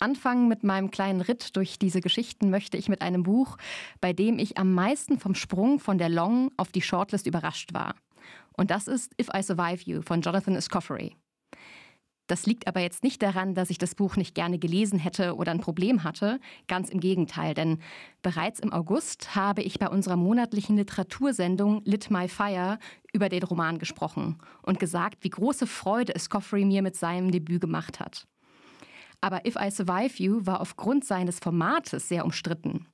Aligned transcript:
Anfangen 0.00 0.48
mit 0.48 0.64
meinem 0.64 0.90
kleinen 0.90 1.20
Ritt 1.20 1.56
durch 1.56 1.78
diese 1.78 2.00
Geschichten 2.00 2.48
möchte 2.48 2.76
ich 2.76 2.88
mit 2.88 3.02
einem 3.02 3.22
Buch, 3.22 3.58
bei 4.00 4.12
dem 4.12 4.38
ich 4.38 4.56
am 4.56 4.72
meisten 4.72 5.18
vom 5.18 5.34
Sprung 5.34 5.78
von 5.78 5.98
der 5.98 6.08
Long 6.08 6.50
auf 6.56 6.72
die 6.72 6.82
Shortlist 6.82 7.26
überrascht 7.26 7.74
war. 7.74 7.94
Und 8.56 8.70
das 8.70 8.88
ist 8.88 9.12
If 9.20 9.28
I 9.36 9.42
Survive 9.42 9.82
You 9.84 10.02
von 10.02 10.22
Jonathan 10.22 10.56
Escoffery. 10.56 11.16
Das 12.30 12.46
liegt 12.46 12.68
aber 12.68 12.80
jetzt 12.80 13.02
nicht 13.02 13.22
daran, 13.22 13.54
dass 13.54 13.70
ich 13.70 13.78
das 13.78 13.96
Buch 13.96 14.16
nicht 14.16 14.36
gerne 14.36 14.58
gelesen 14.60 15.00
hätte 15.00 15.34
oder 15.34 15.50
ein 15.50 15.60
Problem 15.60 16.04
hatte. 16.04 16.38
Ganz 16.68 16.88
im 16.88 17.00
Gegenteil, 17.00 17.54
denn 17.54 17.80
bereits 18.22 18.60
im 18.60 18.72
August 18.72 19.34
habe 19.34 19.62
ich 19.62 19.80
bei 19.80 19.88
unserer 19.88 20.14
monatlichen 20.14 20.76
Literatursendung 20.76 21.82
Lit 21.84 22.08
My 22.08 22.28
Fire 22.28 22.78
über 23.12 23.28
den 23.28 23.42
Roman 23.42 23.78
gesprochen 23.78 24.38
und 24.62 24.78
gesagt, 24.78 25.24
wie 25.24 25.30
große 25.30 25.66
Freude 25.66 26.14
Escoffery 26.14 26.64
mir 26.64 26.82
mit 26.82 26.94
seinem 26.94 27.32
Debüt 27.32 27.62
gemacht 27.62 27.98
hat. 27.98 28.28
Aber 29.20 29.46
If 29.46 29.56
I 29.56 29.70
Survive 29.70 30.22
You 30.22 30.46
war 30.46 30.60
aufgrund 30.60 31.04
seines 31.04 31.38
Formates 31.38 32.08
sehr 32.08 32.24
umstritten. 32.24 32.86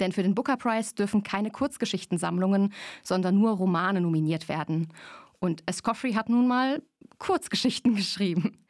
Denn 0.00 0.12
für 0.12 0.22
den 0.22 0.34
Booker 0.34 0.56
Prize 0.56 0.94
dürfen 0.94 1.22
keine 1.22 1.50
Kurzgeschichtensammlungen, 1.50 2.72
sondern 3.02 3.38
nur 3.38 3.52
Romane 3.52 4.00
nominiert 4.00 4.48
werden. 4.48 4.92
Und 5.38 5.62
Escoffery 5.66 6.12
hat 6.12 6.28
nun 6.28 6.46
mal 6.48 6.82
Kurzgeschichten 7.18 7.94
geschrieben. 7.96 8.64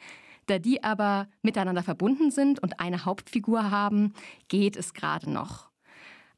Da 0.47 0.59
die 0.59 0.85
aber 0.85 1.29
miteinander 1.43 1.83
verbunden 1.83 2.31
sind 2.31 2.61
und 2.63 2.79
eine 2.79 3.05
Hauptfigur 3.05 3.71
haben, 3.71 4.13
geht 4.49 4.77
es 4.77 4.95
gerade 4.95 5.31
noch. 5.31 5.71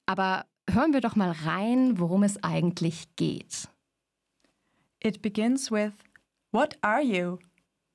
Aber 0.07 0.47
hören 0.71 0.95
wir 0.95 1.03
doch 1.03 1.17
mal 1.17 1.33
rein, 1.45 1.99
worum 1.99 2.23
es 2.23 2.43
eigentlich 2.43 3.15
geht. 3.17 3.69
It 5.03 5.21
begins 5.21 5.71
with 5.71 5.93
What 6.51 6.79
are 6.81 7.03
you? 7.03 7.39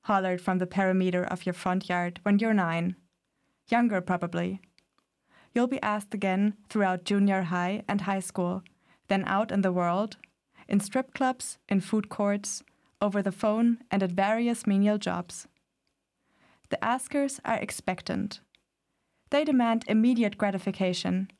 Hollered 0.04 0.40
from 0.40 0.58
the 0.58 0.66
perimeter 0.66 1.24
of 1.24 1.46
your 1.46 1.52
front 1.52 1.88
yard 1.88 2.20
when 2.22 2.38
you're 2.38 2.54
nine. 2.54 2.96
Younger, 3.68 4.00
probably. 4.00 4.60
You'll 5.54 5.66
be 5.66 5.82
asked 5.82 6.12
again 6.12 6.54
throughout 6.68 7.04
junior 7.04 7.42
high 7.42 7.82
and 7.88 8.02
high 8.02 8.20
school, 8.20 8.62
then 9.08 9.24
out 9.26 9.50
in 9.50 9.62
the 9.62 9.72
world, 9.72 10.16
in 10.68 10.80
strip 10.80 11.14
clubs, 11.14 11.58
in 11.68 11.80
food 11.80 12.08
courts, 12.08 12.62
over 13.00 13.22
the 13.22 13.32
phone, 13.32 13.78
and 13.90 14.02
at 14.02 14.12
various 14.12 14.66
menial 14.66 14.98
jobs. 14.98 15.46
The 16.70 16.82
askers 16.84 17.40
are 17.44 17.56
expectant. 17.56 18.40
They 19.30 19.44
demand 19.44 19.84
immediate 19.86 20.36
gratification. 20.36 21.30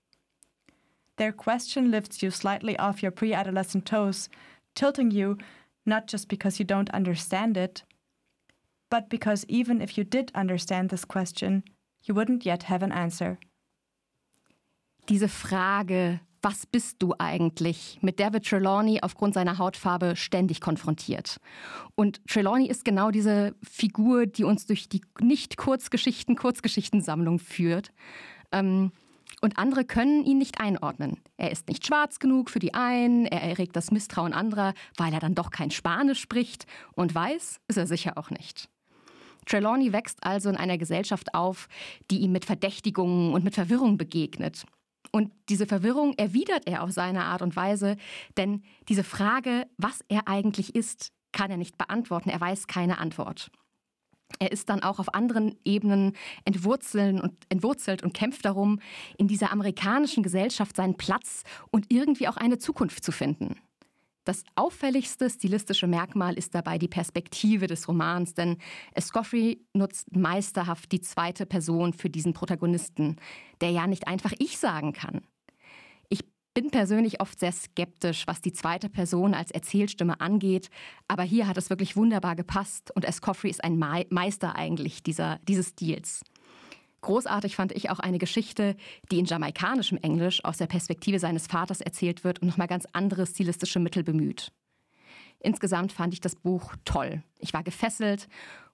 Their 1.17 1.33
question 1.33 1.91
lifts 1.91 2.23
you 2.23 2.31
slightly 2.31 2.77
off 2.78 3.03
your 3.03 3.12
pre 3.12 3.33
adolescent 3.33 3.87
toes, 3.87 4.28
tilting 4.75 5.11
you 5.11 5.39
not 5.87 6.06
just 6.06 6.28
because 6.28 6.59
you 6.59 6.65
don't 6.65 6.91
understand 6.91 7.56
it, 7.56 7.83
but 8.95 9.09
because 9.09 9.45
even 9.48 9.81
if 9.81 9.97
you 9.97 10.05
did 10.05 10.31
understand 10.37 10.89
this 10.91 11.05
question, 11.05 11.64
you 12.05 12.14
wouldn't 12.14 12.45
yet 12.45 12.69
have 12.69 12.84
an 12.84 12.92
answer. 12.92 13.39
Diese 15.09 15.28
Frage, 15.28 16.20
was 16.42 16.64
bist 16.64 17.03
du 17.03 17.12
eigentlich, 17.19 17.98
mit 18.03 18.20
der 18.20 18.33
wird 18.33 18.47
Trelawney 18.47 19.00
aufgrund 19.03 19.34
seiner 19.34 19.59
Hautfarbe 19.59 20.15
ständig 20.15 20.61
konfrontiert. 20.61 21.41
Und 21.97 22.25
Trelawney 22.28 22.69
ist 22.69 22.84
genau 22.84 23.11
diese 23.11 23.56
Figur, 23.65 24.27
die 24.27 24.45
uns 24.45 24.67
durch 24.67 24.89
die 24.89 25.00
Nicht-Kurzgeschichten, 25.20 26.37
Kurzgeschichtensammlung 26.37 27.41
führt. 27.41 27.91
Ähm, 28.53 28.92
und 29.41 29.59
andere 29.59 29.84
können 29.84 30.22
ihn 30.25 30.39
nicht 30.39 30.61
einordnen. 30.61 31.20
Er 31.37 31.50
ist 31.50 31.67
nicht 31.67 31.84
schwarz 31.84 32.20
genug 32.20 32.48
für 32.48 32.61
die 32.61 32.75
einen, 32.75 33.27
er 33.27 33.42
erregt 33.42 33.75
das 33.75 33.91
Misstrauen 33.91 34.33
anderer, 34.33 34.72
weil 34.97 35.12
er 35.12 35.20
dann 35.20 35.34
doch 35.34 35.50
kein 35.50 35.72
Spanisch 35.72 36.20
spricht 36.20 36.67
und 36.92 37.12
weiß 37.12 37.61
ist 37.67 37.77
er 37.77 37.89
sicher 37.89 38.17
auch 38.17 38.31
nicht. 38.31 38.69
Trelawney 39.47 39.92
wächst 39.92 40.25
also 40.25 40.48
in 40.48 40.56
einer 40.56 40.78
Gesellschaft 40.78 41.34
auf, 41.34 41.69
die 42.11 42.19
ihm 42.19 42.33
mit 42.33 42.45
Verdächtigungen 42.45 43.33
und 43.33 43.45
mit 43.45 43.55
Verwirrung 43.55 43.97
begegnet. 43.97 44.64
Und 45.12 45.33
diese 45.48 45.67
Verwirrung 45.67 46.14
erwidert 46.14 46.67
er 46.67 46.83
auf 46.83 46.91
seine 46.91 47.25
Art 47.25 47.42
und 47.42 47.55
Weise, 47.55 47.97
denn 48.37 48.62
diese 48.89 49.05
Frage, 49.05 49.66
was 49.77 50.00
er 50.09 50.27
eigentlich 50.27 50.75
ist, 50.75 51.12
kann 51.32 51.50
er 51.50 51.56
nicht 51.56 51.78
beantworten. 51.78 52.31
Er 52.31 52.41
weiß 52.41 52.66
keine 52.66 52.99
Antwort. 52.99 53.50
Er 54.38 54.50
ist 54.50 54.69
dann 54.69 54.82
auch 54.82 54.99
auf 54.99 55.15
anderen 55.15 55.56
Ebenen 55.65 56.15
entwurzelt 56.44 57.22
und, 57.22 57.34
entwurzelt 57.49 58.03
und 58.03 58.15
kämpft 58.15 58.44
darum, 58.44 58.81
in 59.16 59.28
dieser 59.28 59.53
amerikanischen 59.53 60.22
Gesellschaft 60.22 60.76
seinen 60.76 60.97
Platz 60.97 61.44
und 61.71 61.87
irgendwie 61.93 62.26
auch 62.26 62.37
eine 62.37 62.59
Zukunft 62.59 63.05
zu 63.05 63.12
finden. 63.12 63.56
Das 64.25 64.43
auffälligste 64.55 65.29
stilistische 65.29 65.87
Merkmal 65.87 66.35
ist 66.35 66.55
dabei 66.55 66.79
die 66.79 66.89
Perspektive 66.89 67.67
des 67.67 67.87
Romans, 67.89 68.35
denn 68.35 68.57
Escoffery 68.95 69.65
nutzt 69.75 70.17
meisterhaft 70.17 70.91
die 70.93 71.03
zweite 71.03 71.45
Person 71.45 71.93
für 71.93 72.09
diesen 72.09 72.33
Protagonisten, 72.33 73.17
der 73.61 73.71
ja 73.71 73.87
nicht 73.87 74.09
einfach 74.09 74.33
ich 74.39 74.59
sagen 74.59 74.95
kann. 74.95 75.21
Ich 76.09 76.25
bin 76.55 76.71
persönlich 76.71 77.21
oft 77.21 77.39
sehr 77.39 77.53
skeptisch, 77.53 78.27
was 78.27 78.41
die 78.41 78.53
zweite 78.53 78.89
Person 78.89 79.35
als 79.35 79.51
Erzählstimme 79.51 80.21
angeht, 80.21 80.71
aber 81.06 81.23
hier 81.23 81.47
hat 81.47 81.59
es 81.59 81.69
wirklich 81.69 81.95
wunderbar 81.95 82.35
gepasst 82.35 82.93
und 82.95 83.05
Escoffery 83.05 83.51
ist 83.51 83.62
ein 83.62 83.79
Meister 83.79 84.56
eigentlich 84.56 85.03
dieser, 85.03 85.39
dieses 85.47 85.71
Stils. 85.71 86.23
Großartig 87.04 87.54
fand 87.54 87.72
ich 87.72 87.91
auch 87.91 87.98
eine 87.98 88.16
Geschichte, 88.16 88.76
die 89.10 89.19
in 89.19 89.26
jamaikanischem 89.26 89.98
Englisch 89.98 90.42
aus 90.42 90.56
der 90.56 90.66
Perspektive 90.66 91.19
seines 91.19 91.47
Vaters 91.47 91.82
erzählt 91.82 92.25
wird 92.25 92.41
und 92.41 92.48
nochmal 92.48 92.66
ganz 92.66 92.87
andere 92.94 93.26
stilistische 93.26 93.78
Mittel 93.78 94.03
bemüht. 94.03 94.53
Insgesamt 95.38 95.93
fand 95.93 96.14
ich 96.14 96.22
das 96.22 96.34
Buch 96.34 96.75
toll. 96.87 97.22
Ich 97.38 97.53
war 97.53 97.62
gefesselt 97.62 98.26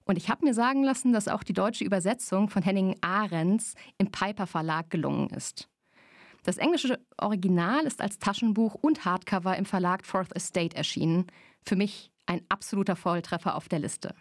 und 0.05 0.15
ich 0.15 0.29
habe 0.29 0.45
mir 0.45 0.53
sagen 0.53 0.81
lassen, 0.81 1.11
dass 1.11 1.27
auch 1.27 1.43
die 1.43 1.51
deutsche 1.51 1.83
Übersetzung 1.83 2.47
von 2.47 2.63
Henning 2.63 2.95
Ahrens 3.01 3.75
im 3.97 4.11
Piper 4.11 4.47
Verlag 4.47 4.89
gelungen 4.89 5.29
ist. 5.31 5.67
Das 6.43 6.55
englische 6.55 7.05
Original 7.17 7.83
ist 7.83 7.99
als 7.99 8.17
Taschenbuch 8.17 8.75
und 8.75 9.03
Hardcover 9.03 9.57
im 9.57 9.65
Verlag 9.65 10.05
Fourth 10.05 10.33
Estate 10.33 10.77
erschienen. 10.77 11.27
Für 11.65 11.75
mich 11.75 12.13
ein 12.27 12.41
absoluter 12.47 12.95
Volltreffer 12.95 13.55
auf 13.55 13.67
der 13.67 13.79
Liste. 13.79 14.15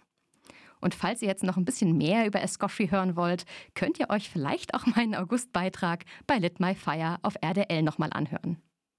Und 0.81 0.95
falls 0.95 1.23
ihr 1.23 1.29
jetzt 1.29 1.45
noch 1.45 1.57
ein 1.57 1.65
bisschen 1.65 1.97
mehr 1.97 2.27
über 2.27 2.43
Escoffery 2.43 2.89
hören 2.89 3.17
wollt, 3.17 3.45
könnt 3.75 3.99
ihr 3.99 4.11
euch 4.11 4.31
vielleicht 4.31 4.75
auch 4.75 4.87
meinen 4.87 5.15
Augustbeitrag 5.15 6.05
bei 6.27 6.39
Lit 6.39 6.61
My 6.61 6.75
Fire 6.75 7.19
auf 7.23 7.35
RDL 7.43 7.83
nochmal 7.83 8.11
anhören. 8.13 8.59